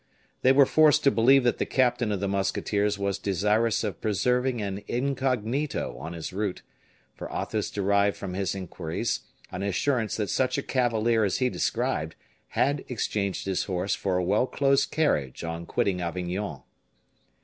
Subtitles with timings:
[0.41, 4.59] They were forced to believe that the captain of the musketeers was desirous of preserving
[4.59, 6.63] an incognito on his route,
[7.13, 9.19] for Athos derived from his inquiries
[9.51, 12.15] an assurance that such a cavalier as he described
[12.47, 16.63] had exchanged his horse for a well closed carriage on quitting Avignon.